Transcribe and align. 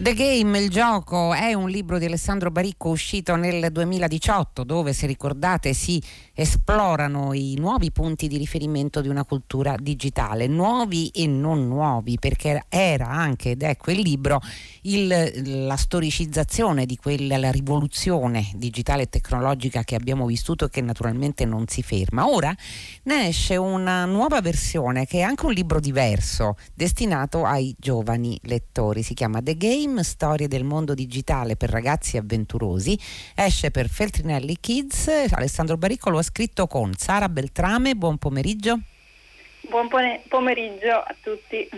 The 0.00 0.14
Game, 0.14 0.56
il 0.60 0.70
gioco, 0.70 1.34
è 1.34 1.54
un 1.54 1.68
libro 1.68 1.98
di 1.98 2.04
Alessandro 2.04 2.52
Baricco 2.52 2.88
uscito 2.88 3.34
nel 3.34 3.72
2018 3.72 4.62
dove, 4.62 4.92
se 4.92 5.08
ricordate, 5.08 5.74
si 5.74 6.00
esplorano 6.34 7.32
i 7.32 7.56
nuovi 7.58 7.90
punti 7.90 8.28
di 8.28 8.36
riferimento 8.36 9.00
di 9.00 9.08
una 9.08 9.24
cultura 9.24 9.74
digitale, 9.76 10.46
nuovi 10.46 11.08
e 11.08 11.26
non 11.26 11.66
nuovi, 11.66 12.16
perché 12.16 12.62
era 12.68 13.08
anche 13.08 13.50
ed 13.50 13.64
è 13.64 13.76
quel 13.76 13.98
libro 13.98 14.40
il, 14.82 15.66
la 15.66 15.76
storicizzazione 15.76 16.86
di 16.86 16.96
quella 16.96 17.50
rivoluzione 17.50 18.52
digitale 18.54 19.02
e 19.02 19.08
tecnologica 19.08 19.82
che 19.82 19.96
abbiamo 19.96 20.26
vissuto 20.26 20.66
e 20.66 20.70
che 20.70 20.80
naturalmente 20.80 21.44
non 21.44 21.66
si 21.66 21.82
ferma. 21.82 22.28
Ora 22.28 22.54
ne 23.02 23.26
esce 23.26 23.56
una 23.56 24.04
nuova 24.04 24.40
versione 24.40 25.06
che 25.06 25.18
è 25.18 25.22
anche 25.22 25.44
un 25.44 25.52
libro 25.52 25.80
diverso, 25.80 26.56
destinato 26.72 27.44
ai 27.44 27.74
giovani 27.76 28.38
lettori, 28.44 29.02
si 29.02 29.14
chiama 29.14 29.42
The 29.42 29.56
Game 29.56 29.86
Game, 29.88 30.02
storie 30.04 30.48
del 30.48 30.64
mondo 30.64 30.92
digitale 30.92 31.56
per 31.56 31.70
ragazzi 31.70 32.18
avventurosi, 32.18 32.98
esce 33.34 33.70
per 33.70 33.88
Feltrinelli 33.88 34.58
Kids. 34.60 35.08
Alessandro 35.30 35.78
Baricco 35.78 36.10
lo 36.10 36.18
ha 36.18 36.22
scritto 36.22 36.66
con 36.66 36.92
Sara 36.94 37.30
Beltrame. 37.30 37.94
Buon 37.94 38.18
pomeriggio. 38.18 38.80
Buon 39.62 39.88
pomeriggio 40.28 40.92
a 40.92 41.14
tutti. 41.22 41.68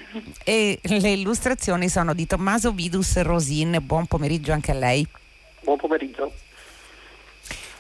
E 0.45 0.81
le 0.83 1.11
illustrazioni 1.11 1.89
sono 1.89 2.13
di 2.13 2.27
Tommaso 2.27 2.73
Vidus 2.73 3.21
Rosin. 3.23 3.79
Buon 3.81 4.07
pomeriggio 4.07 4.53
anche 4.53 4.73
a 4.73 4.75
lei. 4.75 5.07
Buon 5.63 5.77
pomeriggio. 5.77 6.33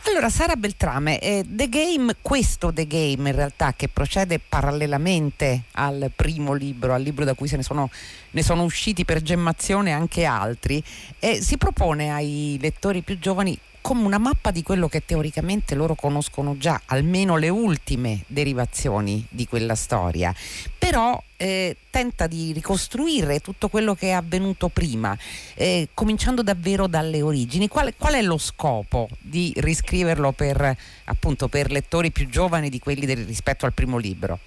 Allora, 0.05 0.31
Sara 0.31 0.57
Beltrame, 0.57 1.19
eh, 1.19 1.45
The 1.47 1.69
Game, 1.69 2.17
questo 2.23 2.73
The 2.73 2.87
Game 2.87 3.29
in 3.29 3.35
realtà 3.35 3.75
che 3.75 3.89
procede 3.89 4.39
parallelamente 4.39 5.65
al 5.73 6.11
primo 6.17 6.55
libro, 6.55 6.95
al 6.95 7.03
libro 7.03 7.27
da 7.27 7.35
cui 7.35 7.49
se 7.49 7.57
ne 7.57 7.63
sono, 7.63 7.91
ne 8.31 8.43
sono 8.43 8.63
usciti 8.63 9.05
per 9.05 9.21
gemmazione 9.21 9.93
anche 9.93 10.25
altri, 10.25 10.83
eh, 11.19 11.43
si 11.43 11.59
propone 11.59 12.11
ai 12.13 12.59
lettori 12.61 13.03
più 13.03 13.19
giovani 13.19 13.59
come 13.81 14.05
una 14.05 14.19
mappa 14.19 14.51
di 14.51 14.63
quello 14.63 14.89
che 14.89 15.05
teoricamente 15.05 15.75
loro 15.75 15.95
conoscono 15.95 16.57
già, 16.57 16.81
almeno 16.87 17.37
le 17.37 17.49
ultime 17.49 18.25
derivazioni 18.27 19.27
di 19.29 19.47
quella 19.47 19.75
storia, 19.75 20.35
però 20.79 21.21
eh, 21.37 21.77
tenta 21.91 22.27
di 22.27 22.53
ricostruire 22.53 23.41
tutto 23.41 23.69
quello 23.69 23.95
che 23.95 24.09
è 24.09 24.13
avvenuto 24.13 24.69
prima, 24.69 25.17
eh, 25.55 25.89
cominciando 25.95 26.43
davvero 26.43 26.87
dalle 26.87 27.23
origini. 27.23 27.69
Qual, 27.69 27.95
qual, 27.97 28.15
è 28.15 28.23
lo 28.23 28.39
scopo 28.39 29.09
di 29.19 29.53
riscriverlo 29.57 30.33
per, 30.33 30.77
appunto, 31.05 31.49
per 31.49 31.71
lettori 31.71 32.11
più 32.11 32.29
giovani 32.29 32.69
di 32.69 32.79
quelli 32.79 33.07
del, 33.07 33.25
rispetto 33.25 33.67
al 33.67 33.73
primo 33.73 33.97
libro? 33.97 34.39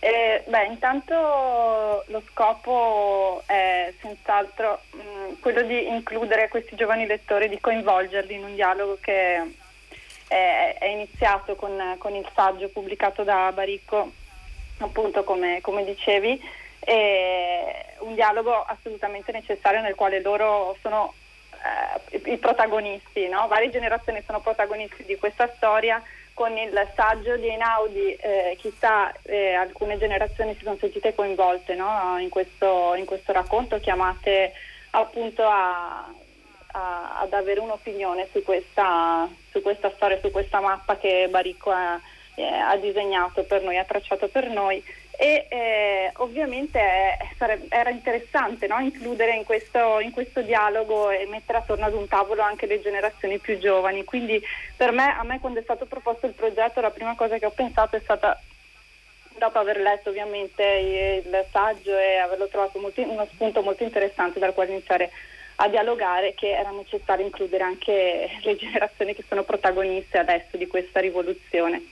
Eh, 0.00 0.44
beh, 0.46 0.66
intanto 0.66 2.04
lo 2.06 2.22
scopo 2.30 3.42
è 3.46 3.92
senz'altro 4.00 4.80
mh, 4.92 4.98
mm, 5.00 5.32
quello 5.40 5.62
di 5.62 5.88
includere 5.88 6.48
questi 6.48 6.76
giovani 6.76 7.04
lettori, 7.04 7.48
di 7.48 7.58
coinvolgerli 7.58 8.34
in 8.34 8.44
un 8.44 8.54
dialogo 8.54 8.98
che 9.00 9.42
è, 10.28 10.76
è 10.78 10.86
iniziato 10.86 11.56
con, 11.56 11.96
con, 11.98 12.14
il 12.14 12.28
saggio 12.32 12.68
pubblicato 12.68 13.24
da 13.24 13.50
Baricco, 13.52 14.12
appunto 14.78 15.24
come, 15.24 15.60
come 15.62 15.84
dicevi, 15.84 16.40
un 17.98 18.14
dialogo 18.14 18.54
assolutamente 18.62 19.32
necessario 19.32 19.80
nel 19.80 19.96
quale 19.96 20.20
loro 20.20 20.76
sono 20.80 21.12
eh, 22.10 22.32
i 22.32 22.36
protagonisti, 22.36 23.28
no? 23.28 23.48
varie 23.48 23.70
generazioni 23.70 24.22
sono 24.24 24.40
protagonisti 24.40 25.04
di 25.04 25.16
questa 25.16 25.50
storia 25.56 26.00
con 26.38 26.56
il 26.56 26.88
saggio 26.94 27.36
di 27.36 27.48
Einaudi 27.48 28.14
eh, 28.14 28.56
chissà 28.60 29.12
eh, 29.22 29.54
alcune 29.54 29.98
generazioni 29.98 30.54
si 30.54 30.62
sono 30.62 30.76
sentite 30.78 31.12
coinvolte 31.12 31.74
no? 31.74 32.16
in, 32.20 32.28
questo, 32.28 32.94
in, 32.94 33.06
questo, 33.06 33.32
racconto, 33.32 33.80
chiamate 33.80 34.52
appunto 34.90 35.42
a, 35.42 36.08
a, 36.68 37.18
ad 37.18 37.32
avere 37.32 37.58
un'opinione 37.58 38.28
su 38.30 38.44
questa, 38.44 39.28
su 39.50 39.60
questa, 39.62 39.90
storia, 39.96 40.20
su 40.20 40.30
questa 40.30 40.60
mappa 40.60 40.96
che 40.96 41.26
Baricco 41.28 41.72
ha, 41.72 42.00
eh, 42.36 42.44
ha 42.44 42.76
disegnato 42.76 43.42
per 43.42 43.64
noi, 43.64 43.76
ha 43.76 43.84
tracciato 43.84 44.28
per 44.28 44.48
noi 44.48 44.80
e 45.20 45.46
eh, 45.48 46.12
ovviamente 46.18 46.78
sare- 47.36 47.66
era 47.70 47.90
interessante 47.90 48.68
no? 48.68 48.78
includere 48.78 49.34
in 49.34 49.42
questo, 49.42 49.98
in 49.98 50.12
questo, 50.12 50.42
dialogo 50.42 51.10
e 51.10 51.26
mettere 51.26 51.58
attorno 51.58 51.86
ad 51.86 51.92
un 51.92 52.06
tavolo 52.06 52.42
anche 52.42 52.66
le 52.66 52.80
generazioni 52.80 53.38
più 53.38 53.58
giovani. 53.58 54.04
Quindi 54.04 54.40
per 54.76 54.92
me, 54.92 55.12
a 55.18 55.24
me 55.24 55.40
quando 55.40 55.58
è 55.58 55.64
stato 55.64 55.86
proposto 55.86 56.26
il 56.26 56.34
progetto, 56.34 56.80
la 56.80 56.92
prima 56.92 57.16
cosa 57.16 57.36
che 57.36 57.46
ho 57.46 57.50
pensato 57.50 57.96
è 57.96 58.00
stata 58.00 58.40
dopo 59.36 59.58
aver 59.58 59.80
letto 59.80 60.10
ovviamente 60.10 60.62
il 60.62 61.46
saggio 61.50 61.98
e 61.98 62.18
averlo 62.18 62.46
trovato 62.46 62.78
molto, 62.78 63.02
uno 63.02 63.26
spunto 63.32 63.60
molto 63.60 63.82
interessante 63.82 64.38
dal 64.38 64.54
quale 64.54 64.70
iniziare 64.70 65.10
a 65.56 65.68
dialogare 65.68 66.34
che 66.34 66.50
era 66.50 66.70
necessario 66.70 67.24
includere 67.24 67.64
anche 67.64 68.30
le 68.40 68.54
generazioni 68.54 69.16
che 69.16 69.24
sono 69.28 69.42
protagoniste 69.42 70.16
adesso 70.16 70.56
di 70.56 70.68
questa 70.68 71.00
rivoluzione 71.00 71.82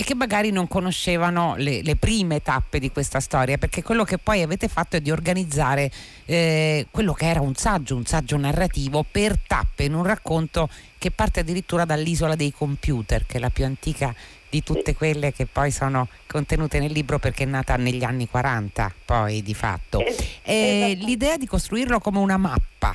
e 0.00 0.02
che 0.02 0.14
magari 0.14 0.50
non 0.50 0.66
conoscevano 0.66 1.56
le, 1.58 1.82
le, 1.82 1.94
prime 1.94 2.40
tappe 2.40 2.78
di 2.78 2.90
questa 2.90 3.20
storia, 3.20 3.58
perché 3.58 3.82
quello 3.82 4.02
che 4.02 4.16
poi 4.16 4.40
avete 4.40 4.66
fatto 4.66 4.96
è 4.96 5.02
di 5.02 5.10
organizzare 5.10 5.92
eh, 6.24 6.86
quello 6.90 7.12
che 7.12 7.28
era 7.28 7.42
un 7.42 7.54
saggio, 7.54 7.96
un 7.96 8.06
saggio 8.06 8.38
narrativo 8.38 9.04
per 9.08 9.38
tappe 9.46 9.84
in 9.84 9.92
un 9.92 10.02
racconto 10.02 10.70
che 10.96 11.10
parte 11.10 11.40
addirittura 11.40 11.84
dall'isola 11.84 12.34
dei 12.34 12.50
computer, 12.50 13.26
che 13.26 13.36
è 13.36 13.40
la 13.40 13.50
più 13.50 13.66
antica 13.66 14.14
di 14.48 14.62
tutte 14.62 14.94
quelle 14.94 15.34
che 15.34 15.44
poi 15.44 15.70
sono 15.70 16.08
contenute 16.26 16.78
nel 16.78 16.92
libro 16.92 17.18
perché 17.18 17.42
è 17.42 17.46
nata 17.46 17.76
negli 17.76 18.02
anni 18.02 18.26
40 18.26 18.94
poi 19.04 19.42
di 19.42 19.52
fatto. 19.52 20.02
E 20.42 20.96
l'idea 20.98 21.36
di 21.36 21.46
costruirlo 21.46 22.00
come 22.00 22.20
una 22.20 22.38
mappa, 22.38 22.94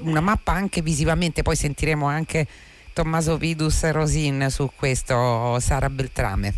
una 0.00 0.20
mappa 0.22 0.52
anche 0.52 0.80
visivamente, 0.80 1.42
poi 1.42 1.56
sentiremo 1.56 2.06
anche 2.06 2.46
Tommaso 2.92 3.36
Vidus 3.36 3.88
Rosin 3.90 4.46
su 4.50 4.70
questo, 4.76 5.58
Sara 5.60 5.88
Beltrame? 5.88 6.54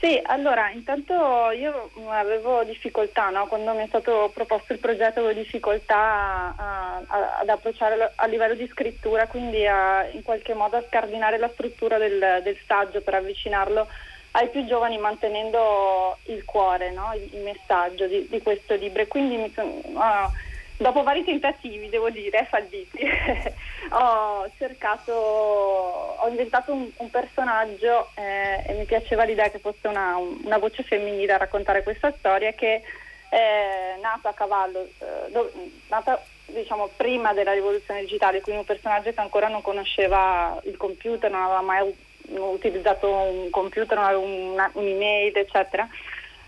Sì, 0.00 0.18
allora 0.24 0.70
intanto 0.70 1.50
io 1.50 1.90
avevo 2.08 2.64
difficoltà, 2.64 3.28
no? 3.28 3.46
quando 3.46 3.74
mi 3.74 3.82
è 3.82 3.86
stato 3.86 4.30
proposto 4.32 4.72
il 4.72 4.78
progetto 4.78 5.20
avevo 5.20 5.38
difficoltà 5.38 6.54
a, 6.56 7.02
a, 7.06 7.38
ad 7.40 7.48
approcciare 7.50 8.12
a 8.14 8.26
livello 8.26 8.54
di 8.54 8.66
scrittura, 8.72 9.26
quindi 9.26 9.66
a, 9.66 10.08
in 10.08 10.22
qualche 10.22 10.54
modo 10.54 10.78
a 10.78 10.84
scardinare 10.88 11.36
la 11.36 11.50
struttura 11.52 11.98
del, 11.98 12.40
del 12.42 12.56
saggio 12.66 13.02
per 13.02 13.14
avvicinarlo 13.14 13.86
ai 14.32 14.48
più 14.48 14.64
giovani 14.64 14.96
mantenendo 14.96 16.16
il 16.24 16.44
cuore, 16.46 16.90
no? 16.92 17.12
il, 17.14 17.28
il, 17.34 17.42
messaggio 17.42 18.06
di, 18.06 18.26
di, 18.30 18.40
questo 18.40 18.74
libro. 18.76 19.02
E 19.02 19.06
quindi 19.06 19.36
mi 19.36 19.52
sono... 19.54 19.68
Uh, 19.84 20.48
dopo 20.80 21.02
vari 21.02 21.22
tentativi, 21.24 21.90
devo 21.90 22.08
dire, 22.08 22.46
falliti, 22.48 23.04
ho 23.92 24.50
cercato, 24.56 25.12
ho 25.12 26.26
inventato 26.26 26.72
un, 26.72 26.88
un 26.96 27.10
personaggio 27.10 28.08
eh, 28.14 28.64
e 28.66 28.72
mi 28.74 28.86
piaceva 28.86 29.24
l'idea 29.24 29.50
che 29.50 29.58
fosse 29.58 29.88
una, 29.88 30.16
una, 30.16 30.56
voce 30.56 30.82
femminile 30.82 31.34
a 31.34 31.38
raccontare 31.38 31.82
questa 31.82 32.12
storia 32.16 32.52
che 32.52 32.82
è 33.28 33.98
nata 34.00 34.30
a 34.30 34.32
cavallo, 34.32 34.80
eh, 34.80 35.30
do, 35.30 35.52
nata 35.88 36.22
diciamo 36.46 36.88
prima 36.96 37.34
della 37.34 37.52
rivoluzione 37.52 38.00
digitale, 38.00 38.40
quindi 38.40 38.62
un 38.62 38.66
personaggio 38.66 39.12
che 39.12 39.20
ancora 39.20 39.48
non 39.48 39.60
conosceva 39.60 40.58
il 40.64 40.78
computer, 40.78 41.30
non 41.30 41.42
aveva 41.42 41.60
mai 41.60 41.94
utilizzato 42.30 43.06
un 43.10 43.50
computer, 43.50 43.98
non 43.98 44.06
aveva 44.06 44.20
una, 44.20 44.70
un'email, 44.72 45.36
eccetera. 45.36 45.86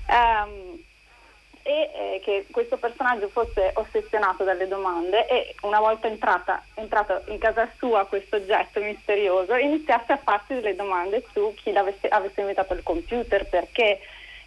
Um, 0.09 0.83
e 1.63 1.91
eh, 1.95 2.21
che 2.23 2.47
questo 2.51 2.77
personaggio 2.77 3.29
fosse 3.29 3.71
ossessionato 3.75 4.45
dalle 4.45 4.67
domande 4.67 5.27
e 5.27 5.55
una 5.63 5.79
volta 5.79 6.09
entrata, 6.09 6.63
entrato 6.75 7.23
in 7.27 7.39
casa 7.39 7.71
sua 7.79 8.05
questo 8.07 8.37
oggetto 8.37 8.81
misterioso 8.81 9.55
iniziasse 9.55 10.13
a 10.13 10.21
farsi 10.23 10.55
delle 10.55 10.75
domande 10.75 11.25
su 11.33 11.55
chi 11.55 11.71
avesse 11.71 12.41
inventato 12.41 12.75
il 12.75 12.83
computer, 12.83 13.47
perché 13.47 14.01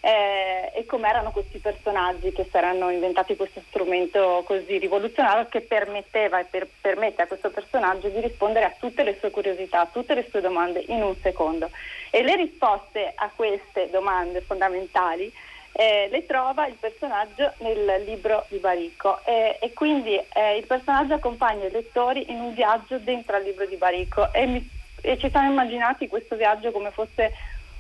eh, 0.06 0.72
e 0.76 0.86
come 0.86 1.10
erano 1.10 1.32
questi 1.32 1.58
personaggi 1.58 2.32
che 2.32 2.44
si 2.44 2.56
erano 2.56 2.92
inventati 2.92 3.36
questo 3.36 3.60
strumento 3.68 4.44
così 4.46 4.78
rivoluzionario 4.78 5.48
che 5.50 5.62
permetteva 5.62 6.40
e 6.40 6.44
per, 6.44 6.68
permette 6.80 7.24
a 7.24 7.28
questo 7.28 7.50
personaggio 7.50 8.10
di 8.10 8.20
rispondere 8.20 8.66
a 8.66 8.76
tutte 8.78 9.02
le 9.02 9.18
sue 9.20 9.32
curiosità, 9.32 9.80
a 9.80 9.90
tutte 9.92 10.14
le 10.14 10.28
sue 10.30 10.42
domande 10.42 10.84
in 10.90 11.02
un 11.02 11.16
secondo. 11.16 11.72
E 12.12 12.22
le 12.22 12.36
risposte 12.36 13.14
a 13.16 13.32
queste 13.36 13.90
domande 13.90 14.42
fondamentali 14.42 15.34
eh, 15.78 16.08
le 16.10 16.26
trova 16.26 16.68
il 16.68 16.76
personaggio 16.80 17.52
nel 17.58 18.02
libro 18.06 18.46
di 18.48 18.60
Baricco 18.60 19.20
eh, 19.26 19.58
e 19.60 19.74
quindi 19.74 20.16
eh, 20.16 20.56
il 20.56 20.66
personaggio 20.66 21.16
accompagna 21.16 21.66
i 21.66 21.72
lettori 21.72 22.32
in 22.32 22.40
un 22.40 22.54
viaggio 22.54 22.98
dentro 22.98 23.36
al 23.36 23.44
libro 23.44 23.66
di 23.66 23.76
Baricco 23.76 24.32
e, 24.32 24.46
mi, 24.46 24.70
e 25.02 25.18
ci 25.18 25.30
siamo 25.30 25.52
immaginati 25.52 26.08
questo 26.08 26.38
viaggio 26.38 26.72
come 26.72 26.92
fosse 26.92 27.34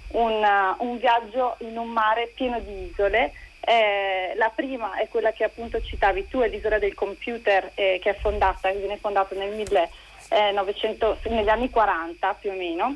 un, 0.10 0.44
uh, 0.44 0.84
un, 0.86 0.98
viaggio 0.98 1.56
in 1.60 1.78
un 1.78 1.88
mare 1.88 2.34
pieno 2.36 2.60
di 2.60 2.90
isole. 2.92 3.32
Eh, 3.62 4.34
la 4.36 4.52
prima 4.54 4.98
è 4.98 5.08
quella 5.08 5.32
che 5.32 5.46
appunto 5.46 5.82
citavi 5.82 6.28
tu, 6.28 6.42
è 6.42 6.50
l'isola 6.50 6.78
del 6.78 6.94
computer 6.94 7.72
eh, 7.76 8.00
che 8.02 8.10
è 8.10 8.16
fondata, 8.16 8.72
che 8.72 8.78
viene 8.78 8.98
fondata 8.98 9.34
nel 9.36 9.56
1900, 9.56 11.18
eh, 11.24 11.30
negli 11.30 11.50
anni 11.50 11.70
40 11.70 12.34
più 12.34 12.52
o 12.52 12.54
meno, 12.56 12.96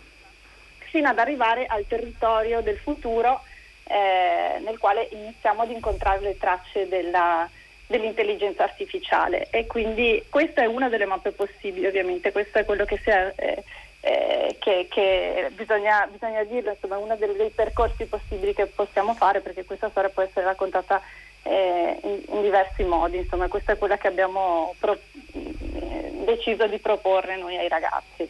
fino 0.78 1.08
ad 1.08 1.20
arrivare 1.20 1.66
al 1.68 1.88
territorio 1.88 2.62
del 2.62 2.78
futuro 2.78 3.44
eh, 3.90 4.60
nel 4.60 4.78
quale 4.78 5.08
iniziamo 5.12 5.64
ad 5.64 5.72
incontrare 5.72 6.20
le 6.20 6.38
tracce 6.38 6.88
della, 6.88 7.50
dell'intelligenza 7.88 8.64
artificiale. 8.64 9.48
E 9.50 9.66
quindi 9.66 10.24
questa 10.30 10.62
è 10.62 10.66
una 10.68 10.90
delle 10.90 11.06
mappe 11.06 11.32
possibili 11.32 11.88
ovviamente, 11.88 12.32
questo 12.32 12.60
è 12.60 12.66
quello 12.66 12.86
che, 12.86 13.00
è, 13.04 13.34
eh, 13.36 13.64
eh, 14.02 14.56
che, 14.60 14.88
che 14.90 15.50
bisogna, 15.56 16.08
bisogna, 16.12 16.44
dirlo, 16.44 16.70
insomma 16.70 16.96
è 16.96 17.00
uno 17.00 17.16
dei, 17.16 17.36
dei, 17.36 17.50
percorsi 17.50 18.06
possibili 18.06 18.54
che 18.54 18.68
possiamo 18.68 19.16
fare 19.16 19.42
perché 19.42 19.66
questa 19.66 19.90
storia 19.90 20.12
può 20.12 20.22
essere 20.22 20.46
raccontata 20.46 21.02
eh, 21.42 22.00
in, 22.04 22.22
in, 22.28 22.42
diversi 22.44 22.84
modi, 22.84 23.18
insomma 23.18 23.48
questa 23.48 23.72
è 23.72 23.78
quella 23.78 23.98
che 23.98 24.08
abbiamo 24.08 24.76
pro, 24.78 24.96
eh, 25.34 26.12
deciso 26.26 26.68
di 26.68 26.78
proporre 26.78 27.38
noi 27.38 27.58
ai 27.58 27.68
ragazzi. 27.68 28.30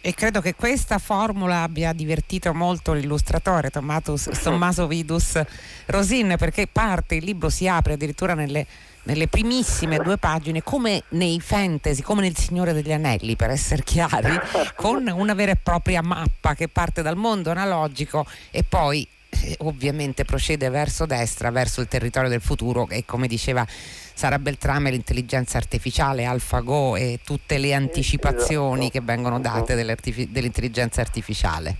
E 0.00 0.14
credo 0.14 0.40
che 0.40 0.54
questa 0.54 0.98
formula 0.98 1.62
abbia 1.62 1.92
divertito 1.92 2.54
molto 2.54 2.92
l'illustratore 2.92 3.70
Tommatus, 3.70 4.30
Tommaso 4.42 4.86
Vidus 4.86 5.40
Rosin 5.86 6.36
perché 6.38 6.68
parte, 6.68 7.16
il 7.16 7.24
libro 7.24 7.50
si 7.50 7.66
apre 7.66 7.94
addirittura 7.94 8.34
nelle, 8.34 8.64
nelle 9.02 9.26
primissime 9.26 9.98
due 9.98 10.16
pagine 10.16 10.62
come 10.62 11.02
nei 11.10 11.40
fantasy, 11.40 12.02
come 12.02 12.22
nel 12.22 12.36
Signore 12.36 12.72
degli 12.72 12.92
Anelli 12.92 13.34
per 13.34 13.50
essere 13.50 13.82
chiari, 13.82 14.38
con 14.76 15.06
una 15.08 15.34
vera 15.34 15.52
e 15.52 15.56
propria 15.56 16.00
mappa 16.00 16.54
che 16.54 16.68
parte 16.68 17.02
dal 17.02 17.16
mondo 17.16 17.50
analogico 17.50 18.24
e 18.52 18.62
poi 18.62 19.06
eh, 19.30 19.56
ovviamente 19.60 20.24
procede 20.24 20.68
verso 20.68 21.06
destra, 21.06 21.50
verso 21.50 21.80
il 21.80 21.88
territorio 21.88 22.28
del 22.30 22.40
futuro 22.40 22.88
e 22.88 23.04
come 23.04 23.26
diceva 23.26 23.66
Sara 24.18 24.40
Beltrame 24.40 24.90
l'intelligenza 24.90 25.58
artificiale, 25.58 26.24
AlphaGo 26.24 26.96
e 26.96 27.20
tutte 27.24 27.56
le 27.56 27.72
anticipazioni 27.72 28.86
esatto. 28.86 28.98
che 28.98 29.00
vengono 29.00 29.38
date 29.38 29.76
dell'intelligenza 29.76 31.00
artificiale. 31.00 31.76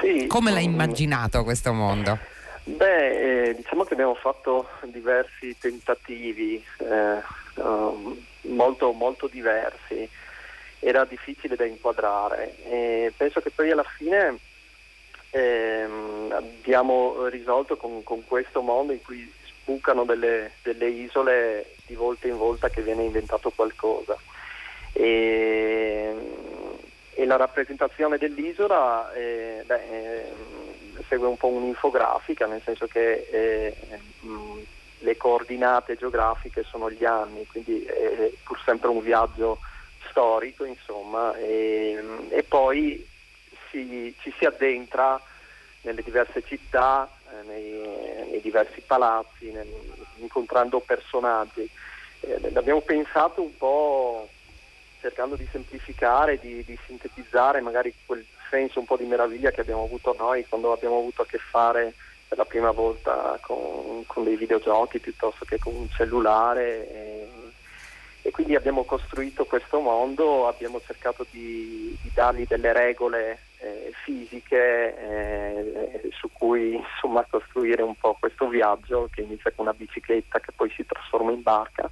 Sì, 0.00 0.26
come 0.26 0.52
l'hai 0.52 0.64
immaginato 0.64 1.44
questo 1.44 1.74
mondo? 1.74 2.16
Beh, 2.62 3.48
eh, 3.48 3.54
diciamo 3.56 3.84
che 3.84 3.92
abbiamo 3.92 4.14
fatto 4.14 4.70
diversi 4.84 5.54
tentativi, 5.58 6.64
eh, 6.78 7.60
um, 7.60 8.16
molto, 8.44 8.92
molto 8.92 9.26
diversi, 9.26 10.08
era 10.78 11.04
difficile 11.04 11.56
da 11.56 11.66
inquadrare 11.66 12.54
e 12.70 13.12
penso 13.14 13.42
che 13.42 13.50
poi 13.50 13.70
alla 13.70 13.84
fine 13.98 14.38
ehm, 15.28 16.32
abbiamo 16.32 17.26
risolto 17.26 17.76
con, 17.76 18.02
con, 18.02 18.24
questo 18.26 18.62
mondo 18.62 18.94
in 18.94 19.02
cui 19.02 19.30
sbucano 19.64 20.04
delle, 20.04 20.52
delle, 20.62 20.86
isole 20.88 21.76
di 21.86 21.94
volta 21.94 22.28
in 22.28 22.36
volta 22.36 22.68
che 22.68 22.82
viene 22.82 23.02
inventato 23.02 23.50
qualcosa. 23.50 24.16
E, 24.92 26.14
e 27.14 27.24
la 27.24 27.36
rappresentazione 27.36 28.18
dell'isola 28.18 29.12
eh, 29.14 29.62
beh, 29.64 29.82
eh, 29.90 30.32
segue 31.08 31.26
un 31.26 31.36
po' 31.36 31.48
un'infografica, 31.48 32.46
nel 32.46 32.62
senso 32.62 32.86
che 32.86 33.26
eh, 33.30 33.76
mh, 34.20 34.58
le 34.98 35.16
coordinate 35.16 35.96
geografiche 35.96 36.62
sono 36.64 36.90
gli 36.90 37.04
anni, 37.04 37.46
quindi 37.46 37.82
è 37.84 38.30
pur 38.42 38.60
sempre 38.64 38.88
un 38.88 39.00
viaggio 39.00 39.58
storico, 40.08 40.64
insomma, 40.64 41.34
e, 41.36 42.02
e 42.28 42.42
poi 42.42 43.06
si, 43.70 44.14
ci 44.20 44.32
si 44.38 44.44
addentra 44.44 45.20
nelle 45.82 46.02
diverse 46.02 46.42
città, 46.42 47.08
eh, 47.30 47.46
nei, 47.46 48.13
diversi 48.44 48.82
palazzi, 48.82 49.50
nel, 49.50 49.66
incontrando 50.16 50.80
personaggi. 50.80 51.68
Eh, 52.20 52.50
l'abbiamo 52.52 52.82
pensato 52.82 53.40
un 53.40 53.56
po' 53.56 54.28
cercando 55.00 55.34
di 55.34 55.48
semplificare, 55.50 56.38
di, 56.38 56.62
di, 56.64 56.78
sintetizzare 56.86 57.60
magari 57.60 57.92
quel 58.06 58.24
senso 58.50 58.80
un 58.80 58.86
po' 58.86 58.96
di 58.96 59.04
meraviglia 59.04 59.50
che 59.50 59.62
abbiamo 59.62 59.84
avuto 59.84 60.14
noi 60.18 60.46
quando 60.46 60.72
abbiamo 60.72 60.98
avuto 60.98 61.22
a 61.22 61.26
che 61.26 61.38
fare 61.38 61.94
per 62.28 62.38
la 62.38 62.44
prima 62.44 62.70
volta 62.70 63.38
con, 63.42 64.04
con 64.06 64.24
dei 64.24 64.36
videogiochi 64.36 64.98
piuttosto 64.98 65.44
che 65.44 65.58
con 65.58 65.74
un 65.74 65.88
cellulare. 65.90 66.90
E, 66.90 67.28
e 68.26 68.30
quindi 68.30 68.54
abbiamo 68.54 68.84
costruito 68.84 69.44
questo 69.44 69.80
mondo, 69.80 70.48
abbiamo 70.48 70.80
cercato 70.80 71.26
di, 71.30 71.94
di 72.00 72.10
dargli 72.14 72.46
delle 72.46 72.72
regole 72.72 73.38
eh, 73.64 73.92
fisiche 74.04 74.96
eh, 74.96 76.08
su 76.12 76.28
cui 76.32 76.74
insomma, 76.74 77.24
costruire 77.28 77.82
un 77.82 77.94
po' 77.96 78.16
questo 78.18 78.48
viaggio 78.48 79.08
che 79.10 79.22
inizia 79.22 79.50
con 79.52 79.66
una 79.66 79.74
bicicletta 79.74 80.40
che 80.40 80.52
poi 80.54 80.70
si 80.70 80.84
trasforma 80.84 81.32
in 81.32 81.42
barca 81.42 81.88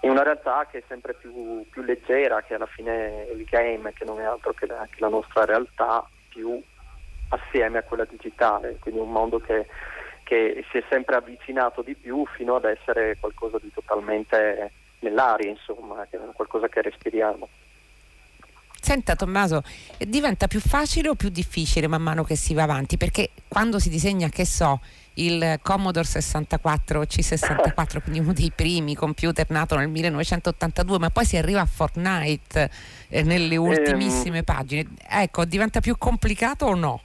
in 0.00 0.10
una 0.10 0.22
realtà 0.22 0.66
che 0.70 0.78
è 0.78 0.82
sempre 0.86 1.14
più, 1.14 1.64
più 1.70 1.82
leggera, 1.82 2.42
che 2.42 2.54
alla 2.54 2.66
fine 2.66 3.26
è 3.26 3.30
il 3.32 3.44
game, 3.44 3.92
che 3.92 4.04
non 4.04 4.20
è 4.20 4.24
altro 4.24 4.52
che 4.52 4.66
la, 4.66 4.86
che 4.90 5.00
la 5.00 5.08
nostra 5.08 5.44
realtà 5.44 6.06
più 6.28 6.62
assieme 7.30 7.78
a 7.78 7.82
quella 7.82 8.04
digitale, 8.04 8.76
quindi 8.78 9.00
un 9.00 9.10
mondo 9.10 9.40
che, 9.40 9.66
che 10.22 10.64
si 10.70 10.78
è 10.78 10.84
sempre 10.88 11.16
avvicinato 11.16 11.82
di 11.82 11.94
più 11.94 12.24
fino 12.26 12.56
ad 12.56 12.64
essere 12.64 13.16
qualcosa 13.18 13.58
di 13.60 13.72
totalmente 13.72 14.70
nell'aria, 15.00 15.50
insomma, 15.50 16.06
qualcosa 16.34 16.68
che 16.68 16.82
respiriamo. 16.82 17.48
Senta 18.80 19.16
Tommaso, 19.16 19.62
diventa 19.98 20.46
più 20.46 20.60
facile 20.60 21.08
o 21.08 21.14
più 21.14 21.28
difficile 21.28 21.88
man 21.88 22.02
mano 22.02 22.24
che 22.24 22.36
si 22.36 22.54
va 22.54 22.62
avanti? 22.62 22.96
Perché 22.96 23.30
quando 23.48 23.78
si 23.78 23.88
disegna, 23.88 24.28
che 24.28 24.44
so, 24.44 24.80
il 25.14 25.58
Commodore 25.62 26.06
64 26.06 27.02
C64, 27.02 28.02
quindi 28.02 28.20
uno 28.20 28.32
dei 28.32 28.52
primi 28.54 28.94
computer 28.94 29.46
nato 29.50 29.76
nel 29.76 29.88
1982, 29.88 30.98
ma 30.98 31.10
poi 31.10 31.24
si 31.24 31.36
arriva 31.36 31.60
a 31.60 31.66
Fortnite 31.66 32.70
eh, 33.08 33.22
nelle 33.22 33.56
ultimissime 33.56 34.38
ehm, 34.38 34.44
pagine. 34.44 34.86
Ecco, 35.08 35.44
diventa 35.44 35.80
più 35.80 35.96
complicato 35.98 36.66
o 36.66 36.74
no? 36.74 37.00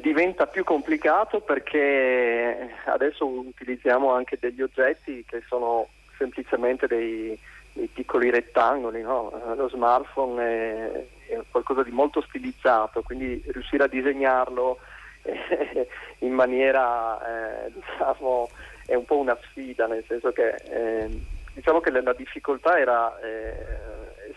diventa 0.00 0.46
più 0.46 0.64
complicato 0.64 1.40
perché 1.40 2.70
adesso 2.86 3.26
utilizziamo 3.26 4.12
anche 4.12 4.36
degli 4.40 4.60
oggetti 4.60 5.24
che 5.24 5.42
sono 5.46 5.86
semplicemente 6.18 6.88
dei, 6.88 7.38
dei 7.74 7.88
piccoli 7.88 8.30
rettangoli, 8.30 9.02
no? 9.02 9.30
lo 9.56 9.68
smartphone 9.68 10.42
è, 10.42 11.06
è, 11.32 11.40
qualcosa 11.50 11.82
di 11.82 11.90
molto 11.90 12.22
stilizzato, 12.22 13.02
quindi 13.02 13.42
riuscire 13.48 13.84
a 13.84 13.88
disegnarlo 13.88 14.78
eh, 15.22 15.88
in 16.20 16.32
maniera, 16.32 17.66
eh, 17.66 17.72
diciamo, 17.72 18.48
è 18.86 18.94
un 18.94 19.04
po' 19.04 19.18
una 19.18 19.36
sfida, 19.42 19.86
nel 19.86 20.04
senso 20.06 20.30
che 20.32 20.54
eh, 20.70 21.08
diciamo 21.52 21.80
che 21.80 21.90
la 21.90 22.12
difficoltà 22.12 22.78
era, 22.78 23.18
eh, 23.20 23.54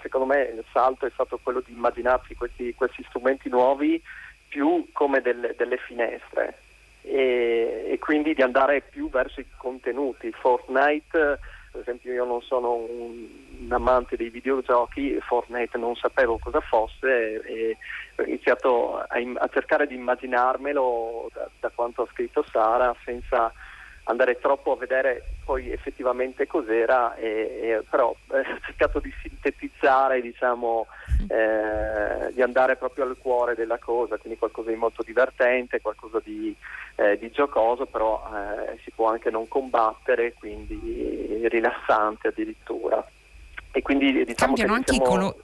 secondo 0.01 0.25
me 0.25 0.41
il 0.41 0.63
salto 0.71 1.05
è 1.05 1.11
stato 1.13 1.39
quello 1.41 1.61
di 1.63 1.73
immaginarsi 1.73 2.35
questi, 2.35 2.73
questi 2.73 3.03
strumenti 3.07 3.49
nuovi 3.49 4.01
più 4.47 4.87
come 4.93 5.21
delle, 5.21 5.53
delle 5.55 5.77
finestre 5.77 6.57
e, 7.01 7.85
e, 7.91 7.99
quindi 7.99 8.33
di 8.33 8.41
andare 8.41 8.81
più 8.81 9.09
verso 9.09 9.41
i 9.41 9.45
contenuti. 9.57 10.31
Fortnite 10.31 11.39
per 11.77 11.87
esempio 11.87 12.11
io 12.11 12.25
non 12.25 12.41
sono 12.41 12.73
un, 12.73 13.27
un 13.59 13.71
amante 13.71 14.15
dei 14.15 14.29
videogiochi, 14.29 15.19
Fortnite 15.21 15.77
non 15.77 15.95
sapevo 15.95 16.39
cosa 16.39 16.59
fosse 16.59 17.41
e, 17.43 17.77
ho 18.15 18.23
iniziato 18.23 18.97
a, 18.97 19.07
a, 19.07 19.47
cercare 19.49 19.85
di 19.85 19.93
immaginarmelo 19.93 21.29
da, 21.31 21.47
da 21.59 21.71
quanto 21.73 22.01
ha 22.01 22.07
scritto 22.11 22.43
Sara 22.51 22.95
senza 23.05 23.51
andare 24.07 24.39
troppo 24.39 24.73
a 24.73 24.77
vedere 24.77 25.23
poi 25.43 25.71
effettivamente 25.71 26.47
cos'era, 26.47 27.15
e, 27.15 27.27
e, 27.61 27.83
però 27.89 28.15
eh, 28.31 28.39
ho 28.39 28.59
cercato 28.65 28.99
di 28.99 29.13
sintetizzare, 29.21 30.21
diciamo, 30.21 30.87
eh, 31.27 32.33
di 32.33 32.41
andare 32.41 32.75
proprio 32.75 33.05
al 33.05 33.17
cuore 33.17 33.55
della 33.55 33.77
cosa, 33.77 34.17
quindi 34.17 34.39
qualcosa 34.39 34.69
di 34.69 34.75
molto 34.75 35.03
divertente, 35.03 35.81
qualcosa 35.81 36.19
di, 36.23 36.55
eh, 36.95 37.17
di 37.17 37.31
giocoso, 37.31 37.85
però 37.85 38.29
eh, 38.33 38.77
si 38.83 38.91
può 38.91 39.09
anche 39.09 39.29
non 39.29 39.47
combattere, 39.47 40.33
quindi 40.33 41.47
rilassante 41.47 42.29
addirittura. 42.29 43.05
E 43.71 43.81
quindi 43.81 44.11
diciamo 44.25 44.55
Cambiano 44.55 44.73
anche 44.73 44.93
siamo... 44.93 45.05
i 45.05 45.09
colori. 45.09 45.37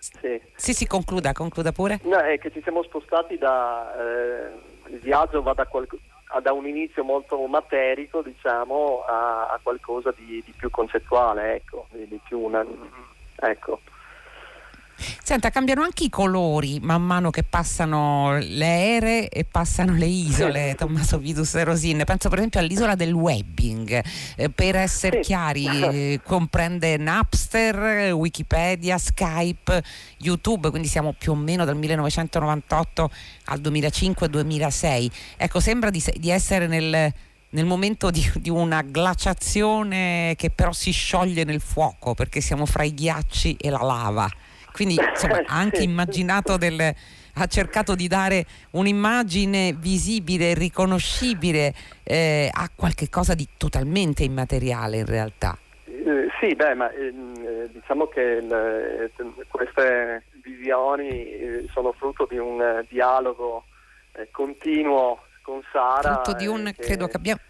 Sì. 0.00 0.40
sì, 0.54 0.72
sì, 0.72 0.86
concluda, 0.86 1.32
concluda 1.32 1.72
pure. 1.72 2.00
No, 2.04 2.18
è 2.18 2.38
che 2.38 2.50
ci 2.50 2.62
siamo 2.62 2.82
spostati 2.82 3.36
da... 3.36 3.94
Eh, 3.98 4.68
il 4.92 4.98
viaggio 4.98 5.42
va 5.42 5.52
da, 5.52 5.66
qual- 5.66 5.86
da 6.40 6.52
un 6.52 6.66
inizio 6.66 7.02
molto 7.02 7.44
materico 7.46 8.22
diciamo, 8.22 9.02
a, 9.02 9.48
a 9.48 9.58
qualcosa 9.62 10.12
di, 10.16 10.42
di, 10.44 10.52
più 10.56 10.70
concettuale, 10.70 11.56
ecco, 11.56 11.86
di, 11.90 12.06
di 12.06 12.20
più 12.24 12.38
una, 12.38 12.64
ecco. 13.36 13.80
Senta, 15.22 15.50
cambiano 15.50 15.82
anche 15.82 16.04
i 16.04 16.08
colori 16.10 16.78
man 16.80 17.02
mano 17.02 17.30
che 17.30 17.42
passano 17.42 18.38
le 18.38 18.66
aeree 18.66 19.28
e 19.28 19.44
passano 19.44 19.94
le 19.94 20.06
isole, 20.06 20.74
Tommaso 20.76 21.18
Vitus 21.18 21.54
e 21.54 21.64
Rosin. 21.64 22.02
Penso 22.04 22.28
per 22.28 22.38
esempio 22.38 22.60
all'isola 22.60 22.94
del 22.94 23.12
webbing. 23.12 24.02
Eh, 24.36 24.50
per 24.50 24.76
essere 24.76 25.22
sì. 25.22 25.28
chiari, 25.28 25.66
eh, 25.82 26.20
comprende 26.24 26.96
Napster, 26.96 28.12
Wikipedia, 28.12 28.98
Skype, 28.98 29.82
YouTube, 30.18 30.70
quindi 30.70 30.88
siamo 30.88 31.14
più 31.16 31.32
o 31.32 31.36
meno 31.36 31.64
dal 31.64 31.76
1998 31.76 33.10
al 33.46 33.60
2005-2006. 33.60 35.10
Ecco, 35.36 35.60
sembra 35.60 35.90
di, 35.90 36.02
di 36.16 36.30
essere 36.30 36.66
nel 36.66 37.12
nel 37.50 37.64
momento 37.64 38.10
di, 38.10 38.30
di, 38.36 38.50
una 38.50 38.82
glaciazione 38.82 40.34
che 40.36 40.50
però 40.50 40.72
si 40.72 40.92
scioglie 40.92 41.44
nel 41.44 41.60
fuoco 41.60 42.14
perché 42.14 42.40
siamo 42.40 42.66
fra 42.66 42.84
i 42.84 42.94
ghiacci 42.94 43.56
e 43.56 43.70
la 43.70 43.82
lava. 43.82 44.30
Quindi 44.72 44.96
insomma, 45.00 45.42
ha 45.46 45.56
anche 45.56 45.82
immaginato 45.82 46.56
del, 46.56 46.80
ha 47.34 47.46
cercato 47.46 47.94
di 47.94 48.08
dare 48.08 48.44
un'immagine 48.72 49.74
visibile, 49.78 50.54
riconoscibile 50.54 51.74
eh, 52.02 52.50
a 52.52 52.70
qualche 52.74 53.08
cosa 53.08 53.34
di 53.34 53.46
totalmente 53.56 54.24
immateriale 54.24 54.98
in 54.98 55.06
realtà. 55.06 55.56
Eh, 55.84 56.28
sì, 56.40 56.54
beh, 56.54 56.74
ma 56.74 56.90
ehm, 56.90 57.34
eh, 57.44 57.70
diciamo 57.72 58.06
che 58.06 58.40
le, 58.40 59.10
queste 59.48 60.24
visioni 60.42 61.08
eh, 61.08 61.66
sono 61.72 61.92
frutto 61.92 62.26
di 62.28 62.38
un 62.38 62.60
eh, 62.60 62.86
dialogo 62.88 63.64
continuo 64.32 65.22
con 65.42 65.62
Sara. 65.72 66.14
Frutto 66.14 66.34
di 66.34 66.46
un, 66.46 66.72
che, 66.76 66.82
credo 66.82 67.06
che 67.06 67.16
abbiamo... 67.16 67.40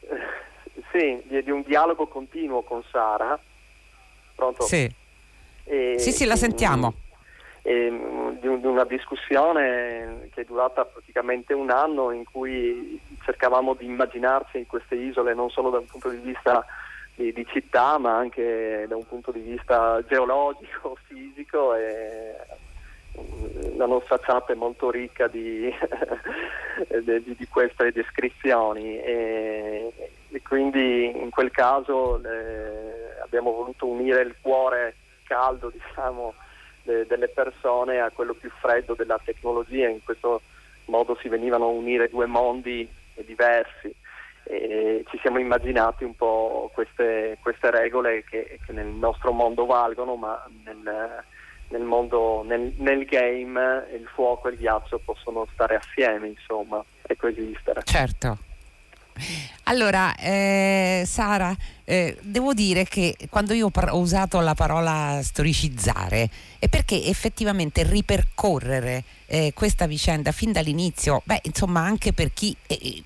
sì, 0.90 1.22
di, 1.26 1.42
di, 1.42 1.50
un 1.50 1.62
dialogo 1.62 2.06
continuo 2.06 2.62
con 2.62 2.82
Sara. 2.90 3.38
Pronto? 4.34 4.62
Sì. 4.64 5.00
E, 5.64 5.96
sì, 5.98 6.12
sì, 6.12 6.24
la 6.24 6.36
sentiamo. 6.36 6.94
E, 7.62 7.90
di, 8.40 8.60
di 8.60 8.66
una 8.66 8.84
discussione 8.84 10.28
che 10.34 10.40
è 10.40 10.44
durata 10.44 10.84
praticamente 10.84 11.54
un 11.54 11.70
anno 11.70 12.10
in 12.10 12.24
cui 12.24 13.00
cercavamo 13.24 13.74
di 13.74 13.86
immaginarci 13.86 14.58
in 14.58 14.66
queste 14.66 14.96
isole 14.96 15.32
non 15.34 15.48
solo 15.48 15.70
da 15.70 15.78
un 15.78 15.86
punto 15.86 16.08
di 16.08 16.16
vista 16.16 16.64
di, 17.14 17.32
di, 17.32 17.46
città 17.46 17.98
ma 17.98 18.16
anche 18.16 18.86
da 18.88 18.96
un 18.96 19.06
punto 19.06 19.30
di 19.30 19.40
vista 19.40 20.02
geologico, 20.08 20.96
fisico 21.06 21.74
e 21.74 22.34
mm, 23.18 23.76
la 23.76 23.86
nostra 23.86 24.18
chat 24.18 24.50
è 24.50 24.54
molto 24.54 24.90
ricca 24.90 25.28
di, 25.28 25.72
di, 27.04 27.36
di 27.36 27.48
queste 27.48 27.92
descrizioni 27.92 28.98
e, 28.98 29.92
e, 30.30 30.42
quindi 30.42 31.16
in 31.16 31.30
quel 31.30 31.50
caso 31.50 32.16
eh, 32.24 33.20
abbiamo 33.22 33.52
voluto 33.52 33.86
unire 33.86 34.22
il 34.22 34.34
cuore 34.40 34.96
caldo 35.32 35.70
diciamo, 35.70 36.34
de, 36.82 37.06
delle 37.06 37.28
persone 37.28 38.00
a 38.00 38.10
quello 38.10 38.34
più 38.34 38.50
freddo 38.60 38.94
della 38.94 39.18
tecnologia, 39.22 39.88
in 39.88 40.04
questo 40.04 40.42
modo 40.86 41.16
si 41.20 41.28
venivano 41.28 41.64
a 41.64 41.68
unire 41.68 42.08
due 42.08 42.26
mondi 42.26 42.86
diversi 43.24 43.94
e 44.44 45.04
ci 45.08 45.18
siamo 45.20 45.38
immaginati 45.38 46.04
un 46.04 46.14
po' 46.14 46.70
queste, 46.74 47.38
queste 47.40 47.70
regole 47.70 48.24
che, 48.24 48.58
che, 48.64 48.72
nel 48.72 48.86
nostro 48.86 49.32
mondo 49.32 49.64
valgono, 49.64 50.16
ma 50.16 50.44
nel, 50.64 51.24
nel, 51.68 51.82
mondo, 51.82 52.42
nel, 52.44 52.74
nel, 52.78 53.04
game 53.04 53.86
il 53.94 54.06
fuoco 54.12 54.48
e 54.48 54.52
il 54.52 54.58
ghiaccio 54.58 54.98
possono 54.98 55.46
stare 55.52 55.76
assieme, 55.76 56.26
insomma, 56.26 56.84
e 57.02 57.16
coesistere. 57.16 57.82
Certo. 57.84 58.50
Allora, 59.64 60.14
eh, 60.16 61.04
Sara, 61.06 61.56
eh, 61.84 62.16
devo 62.22 62.52
dire 62.52 62.84
che 62.84 63.16
quando 63.30 63.52
io 63.52 63.70
ho 63.72 63.98
usato 63.98 64.40
la 64.40 64.54
parola 64.54 65.20
storicizzare 65.22 66.28
è 66.58 66.68
perché 66.68 67.04
effettivamente 67.04 67.82
ripercorrere 67.82 69.04
eh, 69.26 69.52
questa 69.54 69.86
vicenda 69.86 70.32
fin 70.32 70.52
dall'inizio, 70.52 71.22
beh, 71.24 71.40
insomma, 71.44 71.80
anche 71.80 72.12
per 72.12 72.32
chi 72.32 72.54
eh, 72.66 73.02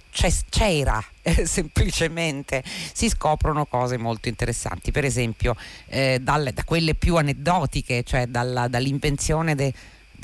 c'era 0.48 1.02
semplicemente 1.44 2.64
si 2.64 3.08
scoprono 3.08 3.66
cose 3.66 3.96
molto 3.96 4.28
interessanti. 4.28 4.90
Per 4.90 5.04
esempio, 5.04 5.56
eh, 5.86 6.18
dalle, 6.20 6.52
da 6.52 6.64
quelle 6.64 6.94
più 6.94 7.16
aneddotiche, 7.16 8.02
cioè 8.02 8.26
dalla, 8.26 8.66
dall'invenzione 8.66 9.54
de, 9.54 9.72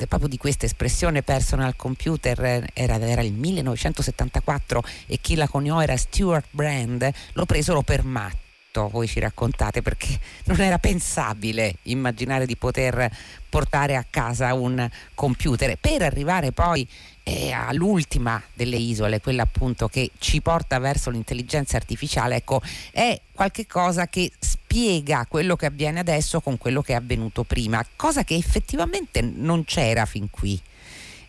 proprio 0.07 0.29
di 0.29 0.37
questa 0.37 0.65
espressione 0.65 1.23
personal 1.23 1.75
computer 1.75 2.67
era, 2.73 2.99
era, 2.99 3.21
il 3.21 3.33
1974 3.33 4.83
e 5.07 5.19
chi 5.19 5.35
la 5.35 5.47
coniò 5.47 5.81
era 5.81 5.95
Stuart 5.97 6.47
Brand, 6.51 7.09
lo 7.33 7.45
presero 7.45 7.81
per 7.81 8.03
matto 8.03 8.41
voi 8.89 9.07
ci 9.07 9.19
raccontate 9.19 9.81
perché 9.81 10.19
non 10.45 10.59
era 10.59 10.79
pensabile 10.79 11.75
immaginare 11.83 12.45
di 12.45 12.57
poter 12.57 13.09
portare 13.47 13.95
a 13.95 14.05
casa 14.09 14.53
un 14.53 14.89
computer. 15.13 15.77
Per 15.77 16.01
arrivare 16.01 16.51
poi 16.51 16.87
eh, 17.23 17.51
all'ultima 17.51 18.41
delle 18.53 18.75
isole, 18.75 19.21
quella 19.21 19.43
appunto 19.43 19.87
che 19.87 20.11
ci 20.19 20.41
porta 20.41 20.77
verso 20.79 21.09
l'intelligenza 21.09 21.77
artificiale, 21.77 22.35
ecco, 22.35 22.61
è 22.91 23.19
qualcosa 23.31 24.07
che 24.07 24.31
spiega 24.37 25.25
quello 25.27 25.55
che 25.55 25.65
avviene 25.65 25.99
adesso 25.99 26.41
con 26.41 26.57
quello 26.57 26.81
che 26.81 26.93
è 26.93 26.95
avvenuto 26.95 27.43
prima, 27.43 27.85
cosa 27.95 28.23
che 28.23 28.35
effettivamente 28.35 29.21
non 29.21 29.63
c'era 29.63 30.05
fin 30.05 30.29
qui. 30.29 30.61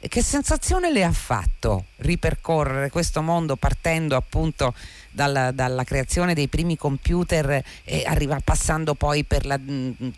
Che 0.07 0.23
sensazione 0.23 0.93
le 0.93 1.03
ha 1.03 1.13
fatto 1.13 1.87
ripercorrere 1.97 2.91
questo 2.91 3.23
mondo 3.23 3.57
partendo 3.57 4.17
appunto 4.17 4.75
dalla, 5.11 5.51
dalla 5.51 5.83
creazione 5.83 6.35
dei 6.35 6.49
primi 6.49 6.77
computer 6.77 7.65
e 7.85 8.05
arriva, 8.05 8.39
passando 8.45 8.95
poi 8.95 9.25
per 9.25 9.47
la, 9.47 9.59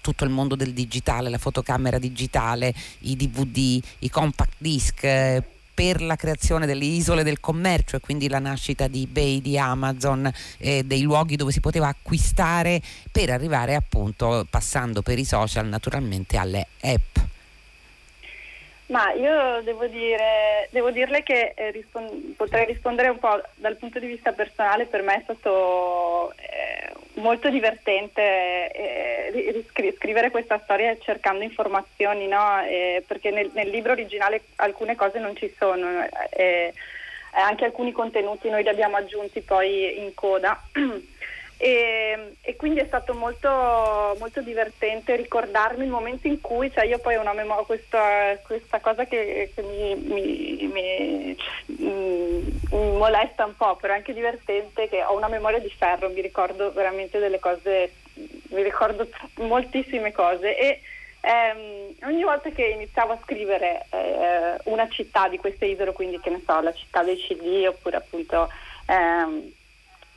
tutto 0.01 0.25
il 0.25 0.31
mondo 0.31 0.57
del 0.57 0.73
digitale, 0.73 1.31
la 1.31 1.39
fotocamera 1.39 2.01
digitale, 2.01 2.75
i 3.01 3.15
DVD, 3.15 3.81
i 4.01 4.11
compact 4.11 4.55
disc, 4.59 5.05
per 5.77 6.01
la 6.01 6.17
creazione 6.17 6.65
delle 6.65 6.87
isole 6.87 7.23
del 7.23 7.39
commercio 7.39 7.97
e 7.97 8.01
quindi 8.01 8.31
la 8.31 8.39
nascita 8.39 8.89
di 8.89 9.03
eBay, 9.03 9.43
di 9.43 9.59
Amazon, 9.59 10.33
eh, 10.57 10.85
dei 10.85 11.03
luoghi 11.03 11.37
dove 11.37 11.53
si 11.53 11.61
poteva 11.61 11.89
acquistare 11.89 12.81
per 13.13 13.29
arrivare 13.29 13.75
appunto 13.75 14.47
passando 14.49 15.03
per 15.03 15.19
i 15.19 15.25
social 15.27 15.67
naturalmente 15.67 16.39
alle 16.39 16.67
app. 16.81 17.16
Ma 18.89 19.13
io 19.13 19.63
devo, 19.63 19.87
dire, 19.89 20.69
devo 20.71 20.93
dirle 20.93 21.25
che 21.25 21.55
eh, 21.57 21.73
rispon- 21.73 22.35
potrei 22.37 22.67
rispondere 22.67 23.09
un 23.09 23.19
po' 23.19 23.43
dal 23.57 23.77
punto 23.77 23.99
di 23.99 24.07
vista 24.07 24.31
personale, 24.31 24.87
per 24.87 25.03
me 25.03 25.17
è 25.17 25.21
stato 25.25 26.33
eh, 26.37 26.93
molto 27.15 27.51
divertente 27.51 28.23
eh, 28.71 29.51
riscri- 29.53 29.93
scrivere 29.97 30.31
questa 30.31 30.61
storia 30.63 30.97
cercando 30.99 31.43
informazioni, 31.43 32.29
no? 32.29 32.63
Eh, 32.63 33.03
perché 33.05 33.31
nel, 33.31 33.51
nel, 33.55 33.71
libro 33.71 33.91
originale 33.91 34.43
alcune 34.57 34.95
cose 34.95 35.19
non 35.19 35.35
ci 35.35 35.53
sono, 35.59 36.07
eh, 36.31 36.73
anche 37.33 37.65
alcuni 37.65 37.91
contenuti 37.91 38.49
noi 38.49 38.63
li 38.63 38.69
abbiamo 38.69 38.97
aggiunti 38.97 39.41
poi 39.41 39.99
in 39.99 40.15
coda. 40.15 40.63
E, 41.59 42.37
e, 42.43 42.57
quindi 42.57 42.81
è 42.81 42.87
stato 42.87 43.15
molto, 43.15 43.49
molto, 44.19 44.43
divertente 44.43 45.17
ricordarmi 45.17 45.85
il 45.85 45.91
momento 45.91 46.27
in 46.27 46.39
cui, 46.43 46.71
cioè 46.71 46.85
io 46.85 46.99
poi 46.99 47.17
ho 47.17 47.23
una 47.23 47.33
memoria, 47.33 47.65
questa, 47.65 48.39
questa 48.43 48.79
cosa 48.81 49.07
che, 49.07 49.51
che 49.55 49.63
mi, 49.63 49.95
mi, 49.95 50.69
mi, 50.71 51.37
mi, 51.79 52.61
molesta 52.99 53.47
un 53.47 53.57
po', 53.57 53.77
però 53.77 53.95
è 53.95 53.97
anche 53.97 54.13
divertente 54.13 54.87
che 54.91 55.03
ho 55.03 55.17
una 55.17 55.29
memoria 55.29 55.59
di 55.59 55.71
ferro, 55.71 56.11
mi 56.11 56.21
ricordo 56.21 56.73
veramente 56.73 57.19
delle 57.19 57.39
cose, 57.39 57.91
mi 58.13 58.63
ricordo 58.63 59.09
moltissime 59.37 60.13
cose. 60.13 60.59
E 60.59 60.81
ehm, 61.23 61.95
ogni 62.03 62.23
volta 62.23 62.51
che 62.51 62.67
iniziavo 62.67 63.15
a 63.15 63.19
scrivere 63.23 63.87
eh, 63.93 64.59
una 64.65 64.87
città 64.91 65.27
di 65.29 65.39
queste 65.39 65.65
isole, 65.65 65.93
quindi 65.93 66.21
che 66.21 66.29
ne 66.29 66.43
so, 66.45 66.61
la 66.61 66.75
città 66.75 67.03
dei 67.03 67.17
CD 67.17 67.65
oppure 67.67 67.97
appunto... 67.97 68.47
Ehm, 68.89 69.53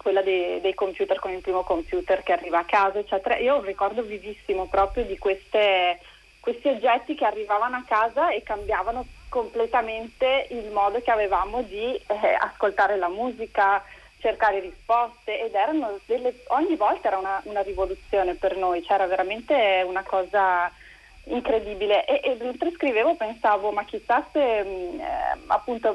quella 0.02 0.22
dei, 0.22 0.62
dei, 0.62 0.74
computer 0.74 1.20
con 1.20 1.32
il 1.32 1.42
primo 1.42 1.64
computer 1.64 2.24
che 2.24 2.32
arriva 2.32 2.60
a 2.60 2.66
casa, 2.66 3.00
eccetera. 3.00 3.38
Io 3.38 3.62
ricordo 3.62 4.02
vivissimo 4.02 4.68
proprio 4.68 5.04
di 5.04 5.18
queste, 5.18 6.00
questi 6.40 6.70
oggetti 6.70 7.16
che 7.16 7.26
arrivavano 7.26 7.76
a 7.76 7.84
casa 7.86 8.32
e 8.32 8.42
cambiavano 8.42 9.06
completamente 9.28 10.48
il 10.52 10.72
modo 10.72 11.02
che 11.02 11.12
avevamo 11.12 11.62
di 11.62 11.94
eh, 11.94 12.38
ascoltare 12.40 12.98
la 12.98 13.10
musica, 13.10 13.84
cercare 14.20 14.60
risposte 14.60 15.40
ed 15.42 15.54
erano 15.54 16.00
delle, 16.06 16.44
ogni 16.48 16.76
volta 16.76 17.10
era 17.10 17.18
una, 17.18 17.42
una 17.44 17.62
rivoluzione 17.62 18.36
per 18.36 18.56
noi, 18.56 18.82
c'era 18.82 19.06
veramente 19.06 19.84
una 19.86 20.04
cosa 20.04 20.72
incredibile 21.26 22.06
e, 22.06 22.22
e, 22.24 22.38
mentre 22.40 22.72
scrivevo 22.72 23.16
pensavo 23.16 23.72
ma 23.72 23.84
chissà 23.84 24.26
se 24.32 24.64
mm, 24.64 25.00
eh, 25.00 25.38
appunto 25.48 25.94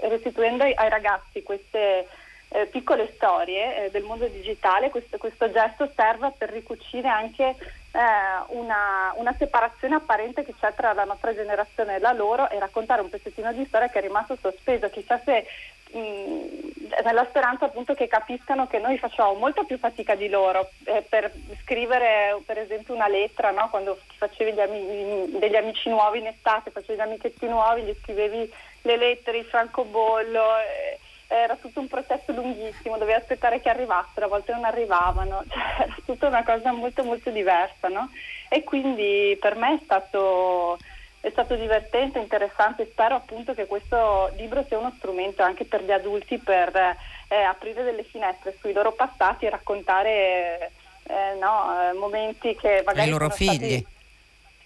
restituendo 0.00 0.64
ai 0.64 0.88
ragazzi 0.88 1.42
queste 1.42 2.08
eh, 2.50 2.66
piccole 2.66 3.12
storie 3.14 3.84
eh, 3.84 3.90
del 3.90 4.04
mondo 4.04 4.26
digitale, 4.26 4.90
questo, 4.90 5.18
questo, 5.18 5.50
gesto 5.50 5.90
serve 5.94 6.32
per 6.36 6.50
ricucire 6.50 7.08
anche 7.08 7.44
eh, 7.44 8.00
una, 8.48 9.12
una, 9.16 9.34
separazione 9.36 9.96
apparente 9.96 10.44
che 10.44 10.54
c'è 10.58 10.72
tra 10.74 10.92
la 10.92 11.04
nostra 11.04 11.34
generazione 11.34 11.96
e 11.96 11.98
la 11.98 12.12
loro 12.12 12.48
e 12.48 12.58
raccontare 12.58 13.02
un 13.02 13.10
pezzettino 13.10 13.52
di 13.52 13.64
storia 13.66 13.88
che 13.88 13.98
è 13.98 14.02
rimasto 14.02 14.36
sospeso, 14.40 14.88
chissà 14.88 15.20
se 15.24 15.46
mh, 15.92 17.02
nella 17.04 17.26
speranza 17.28 17.66
appunto 17.66 17.94
che 17.94 18.08
capiscano 18.08 18.66
che 18.66 18.78
noi 18.78 18.98
facciamo 18.98 19.34
molto 19.34 19.64
più 19.64 19.78
fatica 19.78 20.14
di 20.14 20.28
loro 20.28 20.70
eh, 20.84 21.04
per 21.06 21.30
scrivere 21.62 22.40
per 22.46 22.58
esempio 22.58 22.94
una 22.94 23.08
lettera, 23.08 23.50
no? 23.50 23.68
quando 23.68 23.98
facevi 24.16 24.58
amici, 24.58 25.38
degli 25.38 25.56
amici 25.56 25.90
nuovi 25.90 26.20
in 26.20 26.28
estate, 26.28 26.70
facevi 26.70 26.98
gli 26.98 27.02
amichetti 27.02 27.46
nuovi, 27.46 27.82
gli 27.82 27.94
scrivevi 28.00 28.52
le 28.82 28.96
lettere, 28.96 29.38
il 29.38 29.44
francobollo 29.44 30.58
eh, 30.58 30.98
era 31.28 31.56
tutto 31.56 31.80
un 31.80 31.88
processo 31.88 32.32
lunghissimo, 32.32 32.96
dovevi 32.96 33.20
aspettare 33.20 33.60
che 33.60 33.68
arrivassero, 33.68 34.26
a 34.26 34.30
volte 34.30 34.52
non 34.52 34.64
arrivavano, 34.64 35.44
cioè, 35.48 35.82
era 35.82 35.96
tutta 36.04 36.26
una 36.26 36.42
cosa 36.42 36.72
molto 36.72 37.04
molto 37.04 37.30
diversa, 37.30 37.88
no? 37.88 38.10
E 38.48 38.64
quindi 38.64 39.36
per 39.38 39.54
me 39.54 39.74
è 39.74 39.78
stato, 39.84 40.78
è 41.20 41.28
stato 41.28 41.54
divertente, 41.54 42.18
interessante, 42.18 42.88
spero 42.90 43.16
appunto 43.16 43.52
che 43.52 43.66
questo 43.66 44.32
libro 44.36 44.64
sia 44.66 44.78
uno 44.78 44.94
strumento 44.96 45.42
anche 45.42 45.66
per 45.66 45.84
gli 45.84 45.92
adulti 45.92 46.38
per 46.38 46.74
eh, 46.74 47.42
aprire 47.42 47.82
delle 47.82 48.04
finestre 48.04 48.56
sui 48.58 48.72
loro 48.72 48.92
passati 48.92 49.44
e 49.44 49.50
raccontare 49.50 50.70
eh, 51.02 51.38
no, 51.38 51.98
momenti 51.98 52.56
che 52.56 52.82
magari... 52.86 53.06
Ai 53.06 53.10
loro 53.10 53.28
figli. 53.28 53.78
Stati 53.78 53.86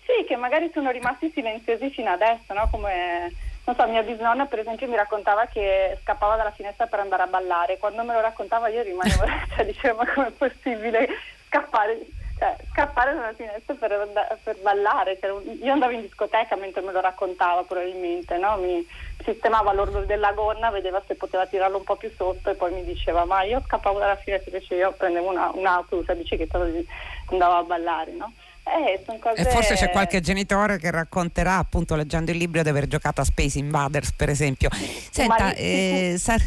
Sì, 0.07 0.25
che 0.26 0.37
magari 0.37 0.71
sono 0.73 0.92
rimasti 0.92 1.28
silenziosi 1.35 1.90
fino 1.90 2.12
adesso, 2.12 2.52
no? 2.52 2.69
Come, 2.71 3.33
non 3.64 3.76
so, 3.76 3.87
mia 3.87 4.02
bisnonna 4.02 4.47
per 4.47 4.59
esempio 4.59 4.88
mi 4.88 4.97
raccontava 4.97 5.47
che 5.47 5.97
scappava 6.02 6.37
dalla 6.37 6.50
finestra 6.50 6.87
per 6.87 6.99
andare 6.99 7.23
a 7.23 7.26
ballare. 7.28 7.78
Quando 7.78 8.02
me 8.02 8.12
lo 8.12 8.21
raccontava 8.21 8.69
io 8.69 8.83
rimanevo, 8.83 9.25
cioè 9.54 9.64
dicevo 9.64 9.99
ma 9.99 10.12
com'è 10.12 10.31
possibile 10.31 11.09
scappare? 11.47 12.00
Cioè, 12.38 12.57
scappare 12.73 13.14
dalla 13.14 13.33
finestra 13.35 13.75
per, 13.75 14.09
per 14.42 14.57
ballare. 14.62 15.16
Cioè, 15.21 15.31
io 15.62 15.73
andavo 15.73 15.92
in 15.92 16.00
discoteca 16.00 16.57
mentre 16.57 16.81
me 16.81 16.90
lo 16.90 17.00
raccontava 17.00 17.62
probabilmente, 17.62 18.37
no? 18.37 18.57
mi 18.57 18.85
sistemava 19.23 19.73
l'orlo 19.73 20.00
della 20.04 20.33
gonna, 20.33 20.71
vedeva 20.71 21.00
se 21.07 21.14
poteva 21.14 21.47
tirarlo 21.47 21.76
un 21.76 21.85
po' 21.85 21.95
più 21.95 22.11
sotto 22.16 22.50
e 22.50 22.54
poi 22.54 22.73
mi 22.73 22.83
diceva 22.83 23.25
ma 23.25 23.45
io 23.45 23.62
scappavo 23.64 24.00
dalla 24.00 24.16
finestra 24.16 24.50
invece 24.50 24.75
io 24.75 24.90
prendevo 24.90 25.31
una, 25.31 25.52
un 25.54 25.64
autobus 25.64 26.09
a 26.09 26.14
bicicletta 26.14 26.59
e 26.66 26.85
andavo 27.26 27.54
a 27.54 27.62
ballare. 27.62 28.11
No? 28.11 28.33
Eh, 28.64 29.19
cose... 29.19 29.40
E 29.40 29.45
forse 29.50 29.75
c'è 29.75 29.90
qualche 29.90 30.21
genitore 30.21 30.78
che 30.78 30.90
racconterà, 30.90 31.59
appunto 31.59 31.95
leggendo 31.95 32.31
il 32.31 32.37
libro, 32.37 32.62
di 32.62 32.69
aver 32.69 32.87
giocato 32.87 33.21
a 33.21 33.25
Space 33.25 33.59
Invaders, 33.59 34.12
per 34.12 34.28
esempio. 34.28 34.71
Senta, 35.11 35.52
eh, 35.54 36.14
Sar... 36.19 36.40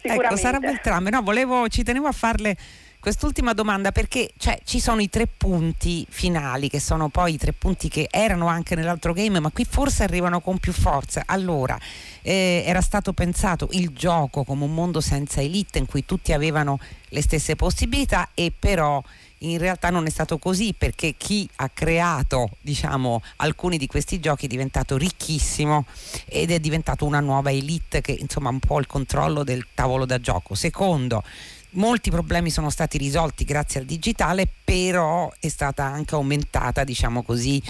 ecco, 0.00 0.36
Sara 0.36 0.58
Beltrame, 0.58 1.10
no, 1.10 1.22
volevo, 1.22 1.68
ci 1.68 1.82
tenevo 1.82 2.06
a 2.06 2.12
farle 2.12 2.56
quest'ultima 3.04 3.52
domanda 3.52 3.92
perché 3.92 4.30
cioè, 4.38 4.58
ci 4.64 4.80
sono 4.80 5.02
i 5.02 5.10
tre 5.10 5.26
punti 5.26 6.06
finali 6.08 6.70
che 6.70 6.80
sono 6.80 7.10
poi 7.10 7.34
i 7.34 7.36
tre 7.36 7.52
punti 7.52 7.90
che 7.90 8.08
erano 8.10 8.46
anche 8.46 8.74
nell'altro 8.74 9.12
game 9.12 9.40
ma 9.40 9.50
qui 9.50 9.66
forse 9.68 10.04
arrivano 10.04 10.40
con 10.40 10.56
più 10.56 10.72
forza. 10.72 11.24
Allora 11.26 11.78
eh, 12.22 12.62
era 12.64 12.80
stato 12.80 13.12
pensato 13.12 13.68
il 13.72 13.90
gioco 13.90 14.44
come 14.44 14.64
un 14.64 14.72
mondo 14.72 15.02
senza 15.02 15.42
elite 15.42 15.76
in 15.76 15.84
cui 15.84 16.06
tutti 16.06 16.32
avevano 16.32 16.78
le 17.10 17.20
stesse 17.20 17.56
possibilità 17.56 18.30
e 18.32 18.50
però 18.58 19.02
in 19.50 19.58
realtà 19.58 19.90
non 19.90 20.06
è 20.06 20.10
stato 20.10 20.38
così 20.38 20.74
perché 20.76 21.14
chi 21.16 21.48
ha 21.56 21.68
creato 21.68 22.50
diciamo, 22.60 23.22
alcuni 23.36 23.76
di 23.76 23.86
questi 23.86 24.20
giochi 24.20 24.46
è 24.46 24.48
diventato 24.48 24.96
ricchissimo 24.96 25.84
ed 26.26 26.50
è 26.50 26.58
diventato 26.58 27.04
una 27.04 27.20
nuova 27.20 27.50
elite 27.50 28.00
che 28.00 28.12
insomma 28.12 28.48
un 28.50 28.60
po' 28.60 28.78
il 28.78 28.86
controllo 28.86 29.44
del 29.44 29.66
tavolo 29.74 30.04
da 30.04 30.20
gioco. 30.20 30.54
Secondo, 30.54 31.22
molti 31.70 32.10
problemi 32.10 32.50
sono 32.50 32.70
stati 32.70 32.98
risolti 32.98 33.44
grazie 33.44 33.80
al 33.80 33.86
digitale, 33.86 34.48
però 34.64 35.32
è 35.38 35.48
stata 35.48 35.84
anche 35.84 36.14
aumentata, 36.14 36.84
diciamo 36.84 37.22
così, 37.22 37.62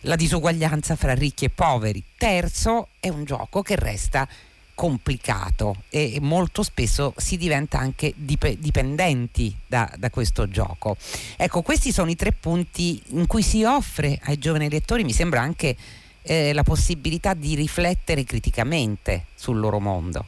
la 0.00 0.16
disuguaglianza 0.16 0.96
fra 0.96 1.14
ricchi 1.14 1.46
e 1.46 1.50
poveri. 1.50 2.02
Terzo, 2.16 2.88
è 3.00 3.08
un 3.08 3.24
gioco 3.24 3.62
che 3.62 3.76
resta 3.76 4.28
complicato 4.76 5.76
e 5.88 6.18
molto 6.20 6.62
spesso 6.62 7.14
si 7.16 7.38
diventa 7.38 7.78
anche 7.78 8.12
dip- 8.14 8.58
dipendenti 8.58 9.52
da, 9.66 9.90
da, 9.96 10.10
questo 10.10 10.48
gioco. 10.48 10.96
Ecco, 11.36 11.62
questi 11.62 11.90
sono 11.92 12.10
i 12.10 12.14
tre 12.14 12.32
punti 12.32 13.02
in 13.12 13.26
cui 13.26 13.42
si 13.42 13.64
offre 13.64 14.20
ai 14.24 14.38
giovani 14.38 14.68
lettori, 14.68 15.02
mi 15.02 15.14
sembra 15.14 15.40
anche 15.40 15.74
eh, 16.22 16.52
la 16.52 16.62
possibilità 16.62 17.32
di 17.32 17.54
riflettere 17.54 18.22
criticamente 18.24 19.24
sul 19.34 19.58
loro 19.58 19.80
mondo. 19.80 20.26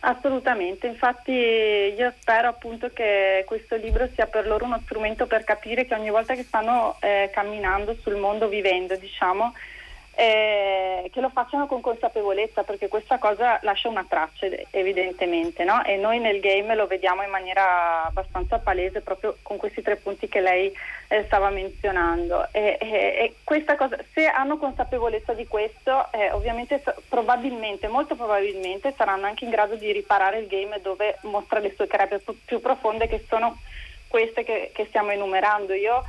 Assolutamente, 0.00 0.88
infatti 0.88 1.30
io 1.30 2.12
spero 2.18 2.48
appunto 2.48 2.90
che 2.92 3.44
questo 3.46 3.76
libro 3.76 4.08
sia 4.14 4.26
per 4.26 4.46
loro 4.46 4.64
uno 4.64 4.80
strumento 4.82 5.26
per 5.26 5.44
capire 5.44 5.84
che 5.86 5.94
ogni 5.94 6.10
volta 6.10 6.34
che 6.34 6.42
stanno 6.42 6.96
eh, 7.00 7.30
camminando 7.32 7.94
sul 8.02 8.16
mondo, 8.16 8.48
vivendo, 8.48 8.96
diciamo, 8.96 9.52
eh, 10.14 11.08
che 11.12 11.20
lo 11.20 11.30
facciano 11.30 11.66
con 11.66 11.80
consapevolezza 11.80 12.62
perché 12.62 12.88
questa 12.88 13.18
cosa 13.18 13.58
lascia 13.62 13.88
una 13.88 14.04
traccia 14.06 14.46
evidentemente 14.70 15.64
no? 15.64 15.84
e 15.84 15.96
noi 15.96 16.18
nel 16.18 16.40
game 16.40 16.74
lo 16.74 16.86
vediamo 16.86 17.22
in 17.22 17.30
maniera 17.30 18.04
abbastanza 18.04 18.58
palese 18.58 19.00
proprio 19.00 19.36
con 19.42 19.56
questi 19.56 19.82
tre 19.82 19.96
punti 19.96 20.28
che 20.28 20.40
lei 20.40 20.72
eh, 21.08 21.24
stava 21.24 21.50
menzionando 21.50 22.48
e, 22.52 22.76
e, 22.80 22.86
e, 22.88 23.34
questa 23.44 23.76
cosa 23.76 23.96
se 24.12 24.26
hanno 24.26 24.58
consapevolezza 24.58 25.32
di 25.32 25.46
questo 25.46 26.10
eh, 26.12 26.30
ovviamente 26.32 26.82
probabilmente 27.08 27.88
molto 27.88 28.14
probabilmente 28.14 28.92
saranno 28.96 29.26
anche 29.26 29.44
in 29.44 29.50
grado 29.50 29.76
di 29.76 29.90
riparare 29.92 30.38
il 30.38 30.48
game 30.48 30.80
dove 30.80 31.18
mostra 31.22 31.60
le 31.60 31.72
sue 31.74 31.86
crepe 31.86 32.20
più 32.44 32.60
profonde 32.60 33.06
che 33.06 33.24
sono 33.28 33.58
queste 34.08 34.42
che, 34.42 34.70
che 34.74 34.86
stiamo 34.86 35.10
enumerando 35.10 35.72
io 35.72 36.04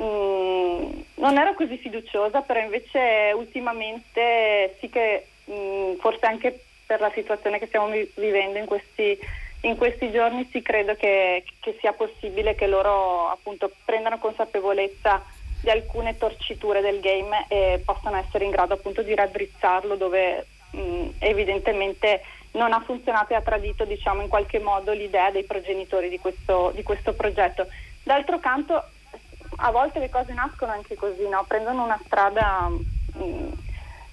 Mm, 0.00 1.00
non 1.16 1.36
ero 1.36 1.54
così 1.54 1.76
fiduciosa, 1.76 2.40
però 2.40 2.60
invece 2.60 3.32
ultimamente 3.34 4.76
sì 4.80 4.88
che 4.88 5.26
mh, 5.44 5.52
mm, 5.52 5.94
forse 5.96 6.24
anche 6.24 6.64
per 6.86 7.00
la 7.00 7.10
situazione 7.14 7.58
che 7.58 7.66
stiamo 7.66 7.88
vi- 7.88 8.10
vivendo 8.16 8.58
in 8.58 8.64
questi, 8.64 9.18
in 9.62 9.76
questi 9.76 10.10
giorni 10.10 10.48
sì 10.50 10.62
credo 10.62 10.94
che, 10.94 11.44
che, 11.60 11.76
sia 11.80 11.92
possibile 11.92 12.54
che 12.54 12.66
loro 12.66 13.28
appunto 13.28 13.70
prendano 13.84 14.18
consapevolezza 14.18 15.22
di 15.60 15.68
alcune 15.68 16.16
torciture 16.16 16.80
del 16.80 17.00
game 17.00 17.44
e 17.48 17.82
possano 17.84 18.16
essere 18.16 18.44
in 18.44 18.50
grado 18.50 18.74
appunto 18.74 19.02
di 19.02 19.14
raddrizzarlo 19.14 19.96
dove 19.96 20.46
mh, 20.70 20.80
mm, 20.80 21.08
evidentemente 21.18 22.22
non 22.52 22.72
ha 22.72 22.80
funzionato 22.80 23.34
e 23.34 23.36
ha 23.36 23.42
tradito 23.42 23.84
diciamo 23.84 24.22
in 24.22 24.28
qualche 24.28 24.58
modo 24.58 24.92
l'idea 24.92 25.30
dei 25.30 25.44
progenitori 25.44 26.08
di 26.08 26.18
questo, 26.18 26.72
di 26.74 26.82
questo 26.82 27.12
progetto. 27.12 27.68
D'altro 28.02 28.40
canto 28.40 28.82
a 29.60 29.70
volte 29.70 29.98
le 29.98 30.10
cose 30.10 30.32
nascono 30.32 30.72
anche 30.72 30.96
così, 30.96 31.28
no? 31.28 31.44
prendono 31.46 31.84
una 31.84 32.00
strada 32.04 32.68
mh, 32.68 33.22
mm, 33.22 33.52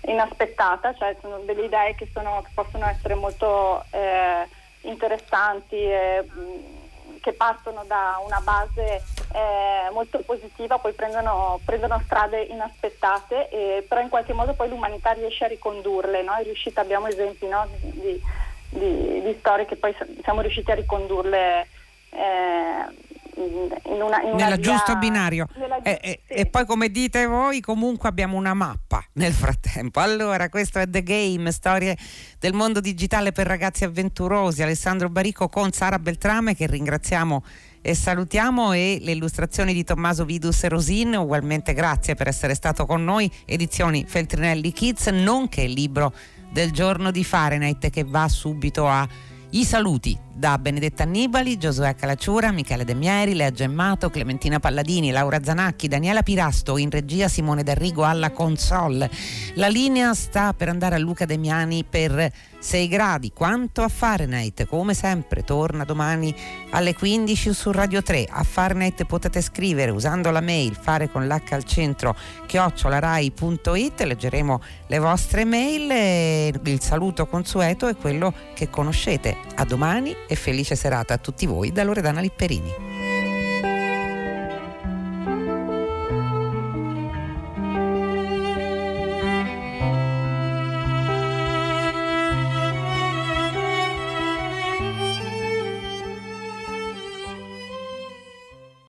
inaspettata, 0.08 0.94
cioè 0.96 1.16
sono 1.22 1.40
delle 1.40 1.66
idee 1.66 1.96
che, 1.96 2.10
sono, 2.14 2.42
che 2.44 2.52
possono 2.54 2.86
essere 2.88 3.16
molto 3.16 3.84
eh, 3.92 4.48
interessanti, 4.82 5.76
e, 5.76 6.26
mh, 6.30 6.40
mm, 6.40 6.76
che 7.22 7.34
partono 7.34 7.84
da 7.88 8.20
una 8.26 8.40
base 8.42 9.04
eh, 9.34 9.90
molto 9.92 10.20
positiva, 10.20 10.78
poi 10.80 10.94
prendono, 10.94 11.60
prendono 11.64 12.02
strade 12.06 12.42
inaspettate, 12.42 13.50
e, 13.50 13.86
però 13.88 14.02
in 14.02 14.10
qualche 14.10 14.34
modo 14.34 14.54
poi 14.54 14.70
l'umanità 14.70 15.12
riesce 15.12 15.46
a 15.46 15.50
ricondurle, 15.50 16.24
no? 16.24 16.34
riuscita, 16.44 16.82
abbiamo 16.82 17.08
esempi 17.08 17.48
no? 17.48 17.68
di, 17.80 18.22
di, 18.70 19.22
di, 19.22 19.36
storie 19.40 19.66
che 19.66 19.78
poi 19.78 19.96
siamo 20.24 20.42
riusciti 20.42 20.72
a 20.72 20.76
ricondurle. 20.76 21.68
Eh, 22.10 23.06
in 23.38 24.02
una, 24.02 24.22
in 24.22 24.36
nella 24.36 24.58
giusto 24.58 24.96
binario. 24.98 25.48
nella, 25.56 25.82
e, 25.82 26.22
sì. 26.28 26.34
e, 26.34 26.46
poi 26.48 26.66
come 26.66 26.90
dite 26.90 27.26
voi 27.26 27.62
comunque 27.62 28.10
abbiamo 28.10 28.38
una 28.38 28.54
mappa 28.54 29.04
nel 29.14 29.34
frattempo. 29.34 30.00
Allora 30.00 30.50
questo 30.50 30.80
è 30.80 30.90
The 30.90 31.04
Game 31.04 31.52
storie 31.52 31.96
del 32.40 32.54
mondo 32.54 32.80
digitale 32.80 33.32
per 33.32 33.48
ragazzi 33.48 33.84
avventurosi. 33.84 34.64
Alessandro 34.64 35.10
Barico 35.10 35.50
con 35.50 35.72
Sara 35.72 36.00
Beltrame 36.00 36.56
che 36.56 36.68
ringraziamo 36.68 37.44
e 37.82 37.94
salutiamo 37.94 38.74
e 38.74 38.98
le 39.02 39.12
illustrazioni 39.12 39.74
di 39.74 39.84
Tommaso 39.84 40.26
Vidus 40.26 40.64
e 40.64 40.70
Rosin. 40.70 41.16
Ugualmente 41.16 41.74
grazie 41.74 42.16
per 42.16 42.28
essere 42.28 42.56
stato 42.56 42.86
con 42.86 43.04
noi. 43.04 43.32
Edizioni 43.46 44.06
Feltrinelli 44.08 44.74
Kids 44.74 45.08
nonché 45.08 45.62
il 45.62 45.74
libro 45.74 46.14
del 46.50 46.72
giorno 46.72 47.12
di 47.12 47.24
Fahrenheit 47.24 47.90
che 47.90 48.04
va 48.04 48.28
subito 48.28 48.88
a 48.88 49.08
i 49.52 49.64
saluti 49.64 50.27
da 50.38 50.60
Benedetta 50.60 51.02
Annibali, 51.02 51.58
Giosuè 51.58 51.96
Calacciura, 51.96 52.52
Michele 52.52 52.86
De 52.86 52.94
Mieri, 52.94 53.34
Lea 53.34 53.50
Gemmato, 53.50 54.12
Clementina 54.12 54.60
Palladini, 54.60 55.10
Laura 55.10 55.44
Zanacchi, 55.44 55.88
Daniela 55.88 56.22
Pirasto, 56.22 56.78
in 56.78 56.92
regia 56.92 57.28
Simone 57.28 57.64
D'Arrigo 57.64 58.04
alla 58.04 58.30
console. 58.30 59.10
La 59.56 59.68
linea 59.68 60.14
sta 60.14 60.54
per 60.54 60.70
andare 60.70 60.94
a 60.94 61.00
Luca 61.00 61.26
Demiani 61.26 61.84
per 61.84 62.32
6 62.60 62.88
gradi. 62.88 63.32
Quanto 63.34 63.82
a 63.82 63.88
Fahrenheit, 63.88 64.66
come 64.68 64.94
sempre, 64.94 65.44
torna 65.44 65.84
domani 65.84 66.36
alle 66.72 66.94
15 66.94 67.54
su 67.54 67.72
Radio 67.72 68.04
3. 68.04 68.28
A 68.30 68.44
Fahrenheit 68.44 69.06
potete 69.06 69.42
scrivere 69.42 69.92
usando 69.92 70.30
la 70.32 70.42
mail 70.42 70.76
fare 70.76 71.10
con 71.10 71.28
l'H 71.28 71.52
al 71.54 71.64
centro 71.64 72.16
chiocciolarai.it. 72.46 74.02
Leggeremo 74.02 74.62
le 74.88 75.00
vostre 75.00 75.46
mail. 75.46 76.60
Il 76.64 76.82
saluto 76.82 77.26
consueto 77.26 77.88
è 77.88 77.96
quello 77.96 78.34
che 78.54 78.70
conoscete. 78.70 79.36
A 79.56 79.66
domani 79.66 80.16
e 80.28 80.36
felice 80.36 80.76
serata 80.76 81.14
a 81.14 81.18
tutti 81.18 81.46
voi 81.46 81.72
da 81.72 81.84
Loredana 81.84 82.22
Lipperini. 82.22 82.87